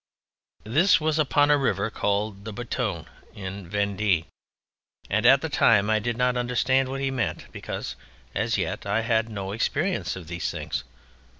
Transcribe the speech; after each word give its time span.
This 0.63 0.99
was 0.99 1.19
upon 1.19 1.51
a 1.51 1.59
river 1.59 1.91
called 1.91 2.43
Boutonne, 2.43 3.05
in 3.35 3.69
Vendée, 3.69 4.25
and 5.11 5.27
at 5.27 5.41
the 5.41 5.47
time 5.49 5.91
I 5.91 5.99
did 5.99 6.17
not 6.17 6.35
understand 6.35 6.89
what 6.89 7.01
he 7.01 7.11
meant 7.11 7.45
because 7.51 7.95
as 8.33 8.57
yet 8.57 8.87
I 8.87 9.01
had 9.01 9.25
had 9.25 9.29
no 9.29 9.51
experience 9.51 10.15
of 10.15 10.25
these 10.25 10.49
things. 10.49 10.83